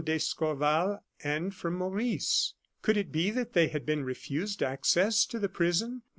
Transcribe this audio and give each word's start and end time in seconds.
d'Escorval 0.03 1.03
and 1.23 1.53
from 1.53 1.75
Maurice. 1.75 2.55
Could 2.81 2.97
it 2.97 3.11
be 3.11 3.29
that 3.29 3.53
they 3.53 3.67
had 3.67 3.85
been 3.85 4.03
refused 4.03 4.63
access 4.63 5.27
to 5.27 5.37
the 5.37 5.47
prison? 5.47 6.01